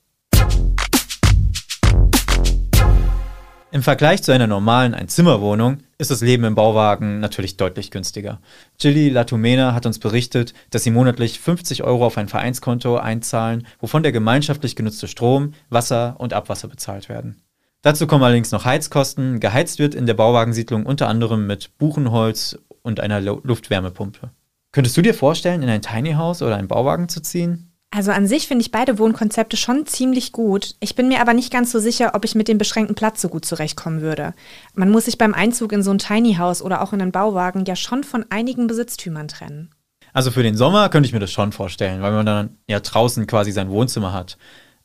Im 3.72 3.84
Vergleich 3.84 4.24
zu 4.24 4.32
einer 4.32 4.48
normalen 4.48 4.94
Einzimmerwohnung 4.94 5.78
ist 5.96 6.10
das 6.10 6.22
Leben 6.22 6.42
im 6.42 6.56
Bauwagen 6.56 7.20
natürlich 7.20 7.56
deutlich 7.56 7.92
günstiger. 7.92 8.40
Gilly 8.78 9.10
Latumena 9.10 9.74
hat 9.74 9.86
uns 9.86 10.00
berichtet, 10.00 10.54
dass 10.70 10.82
sie 10.82 10.90
monatlich 10.90 11.38
50 11.38 11.84
Euro 11.84 12.04
auf 12.04 12.18
ein 12.18 12.26
Vereinskonto 12.26 12.96
einzahlen, 12.96 13.66
wovon 13.78 14.02
der 14.02 14.10
gemeinschaftlich 14.10 14.74
genutzte 14.74 15.06
Strom, 15.06 15.54
Wasser 15.68 16.16
und 16.18 16.32
Abwasser 16.32 16.66
bezahlt 16.66 17.08
werden. 17.08 17.42
Dazu 17.82 18.08
kommen 18.08 18.24
allerdings 18.24 18.50
noch 18.50 18.64
Heizkosten. 18.64 19.38
Geheizt 19.38 19.78
wird 19.78 19.94
in 19.94 20.06
der 20.06 20.14
Bauwagensiedlung 20.14 20.84
unter 20.84 21.06
anderem 21.08 21.46
mit 21.46 21.78
Buchenholz 21.78 22.58
und 22.82 23.00
einer 23.00 23.20
Luftwärmepumpe. 23.20 24.30
Könntest 24.72 24.96
du 24.96 25.02
dir 25.02 25.14
vorstellen, 25.14 25.62
in 25.62 25.68
ein 25.68 25.82
Tiny 25.82 26.12
House 26.12 26.42
oder 26.42 26.56
einen 26.56 26.68
Bauwagen 26.68 27.08
zu 27.08 27.20
ziehen? 27.20 27.70
Also 27.92 28.12
an 28.12 28.28
sich 28.28 28.46
finde 28.46 28.62
ich 28.62 28.70
beide 28.70 29.00
Wohnkonzepte 29.00 29.56
schon 29.56 29.84
ziemlich 29.84 30.30
gut. 30.30 30.76
Ich 30.78 30.94
bin 30.94 31.08
mir 31.08 31.20
aber 31.20 31.34
nicht 31.34 31.52
ganz 31.52 31.72
so 31.72 31.80
sicher, 31.80 32.12
ob 32.14 32.24
ich 32.24 32.36
mit 32.36 32.46
dem 32.46 32.56
beschränkten 32.56 32.94
Platz 32.94 33.20
so 33.20 33.28
gut 33.28 33.44
zurechtkommen 33.44 34.00
würde. 34.00 34.32
Man 34.74 34.90
muss 34.90 35.06
sich 35.06 35.18
beim 35.18 35.34
Einzug 35.34 35.72
in 35.72 35.82
so 35.82 35.90
ein 35.90 35.98
Tiny 35.98 36.34
House 36.34 36.62
oder 36.62 36.82
auch 36.82 36.92
in 36.92 37.02
einen 37.02 37.10
Bauwagen 37.10 37.64
ja 37.64 37.74
schon 37.74 38.04
von 38.04 38.24
einigen 38.30 38.68
Besitztümern 38.68 39.26
trennen. 39.26 39.70
Also 40.12 40.30
für 40.30 40.44
den 40.44 40.56
Sommer 40.56 40.88
könnte 40.88 41.08
ich 41.08 41.12
mir 41.12 41.18
das 41.18 41.32
schon 41.32 41.50
vorstellen, 41.50 42.00
weil 42.00 42.12
man 42.12 42.26
dann 42.26 42.58
ja 42.68 42.78
draußen 42.78 43.26
quasi 43.26 43.50
sein 43.50 43.70
Wohnzimmer 43.70 44.12
hat. 44.12 44.38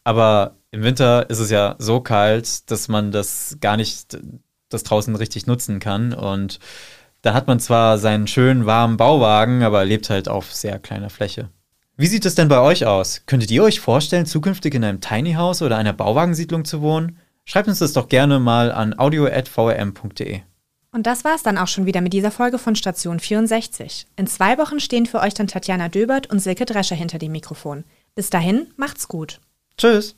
Aber 0.04 0.58
im 0.72 0.84
Winter 0.84 1.30
ist 1.30 1.40
es 1.40 1.52
ja 1.52 1.76
so 1.78 2.00
kalt, 2.00 2.70
dass 2.72 2.88
man 2.88 3.12
das 3.12 3.58
gar 3.62 3.78
nicht, 3.78 4.18
das 4.70 4.84
draußen 4.84 5.16
richtig 5.16 5.46
nutzen 5.46 5.80
kann. 5.80 6.14
Und 6.14 6.60
da 7.26 7.34
hat 7.34 7.48
man 7.48 7.60
zwar 7.60 7.98
seinen 7.98 8.28
schönen 8.28 8.68
warmen 8.68 8.98
Bauwagen, 8.98 9.64
aber 9.64 9.84
lebt 9.84 10.12
halt 10.12 10.30
auf 10.30 10.54
sehr 10.54 10.78
kleiner 10.78 11.10
Fläche. 11.10 11.50
Wie 11.98 12.06
sieht 12.06 12.26
es 12.26 12.36
denn 12.36 12.50
bei 12.50 12.60
euch 12.60 12.86
aus? 12.86 13.24
Könntet 13.26 13.50
ihr 13.50 13.64
euch 13.64 13.80
vorstellen, 13.80 14.28
zukünftig 14.28 14.76
in 14.76 14.84
einem 14.84 15.02
Tiny 15.02 15.34
House 15.34 15.64
oder 15.64 15.78
einer 15.78 15.94
Bauwagensiedlung 15.94 16.66
zu 16.66 16.82
wohnen? 16.82 17.18
Schreibt 17.44 17.68
uns 17.68 17.80
das 17.80 17.94
doch 17.94 18.10
gerne 18.10 18.40
mal 18.40 18.72
an 18.72 19.00
audio.vrm.de. 19.00 20.42
Und 20.92 21.08
das 21.08 21.24
war's 21.24 21.42
dann 21.42 21.58
auch 21.58 21.68
schon 21.68 21.88
wieder 21.88 22.02
mit 22.02 22.14
dieser 22.14 22.32
Folge 22.32 22.60
von 22.60 22.76
Station 22.76 23.20
64. 23.20 24.06
In 24.18 24.28
zwei 24.28 24.60
Wochen 24.60 24.80
stehen 24.80 25.08
für 25.08 25.20
euch 25.20 25.34
dann 25.34 25.48
Tatjana 25.48 25.90
Döbert 25.90 26.28
und 26.28 26.40
Silke 26.40 26.66
Drescher 26.66 26.96
hinter 26.96 27.18
dem 27.18 27.32
Mikrofon. 27.32 27.86
Bis 28.14 28.30
dahin, 28.30 28.68
macht's 28.78 29.08
gut. 29.08 29.40
Tschüss. 29.78 30.16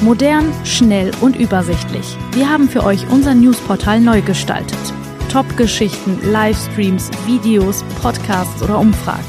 Modern, 0.00 0.52
schnell 0.64 1.12
und 1.20 1.36
übersichtlich. 1.36 2.16
Wir 2.32 2.48
haben 2.48 2.68
für 2.68 2.82
euch 2.82 3.08
unser 3.08 3.34
Newsportal 3.34 4.00
neu 4.00 4.22
gestaltet. 4.22 5.01
Top-Geschichten, 5.32 6.20
Livestreams, 6.30 7.10
Videos, 7.26 7.82
Podcasts 8.02 8.62
oder 8.62 8.78
Umfragen. 8.78 9.24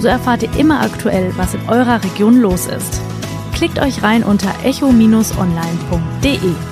So 0.00 0.06
erfahrt 0.06 0.44
ihr 0.44 0.56
immer 0.56 0.80
aktuell, 0.80 1.32
was 1.36 1.54
in 1.54 1.68
eurer 1.68 2.02
Region 2.04 2.40
los 2.40 2.66
ist. 2.66 3.00
Klickt 3.52 3.80
euch 3.80 4.04
rein 4.04 4.22
unter 4.22 4.54
echo-online.de. 4.64 6.71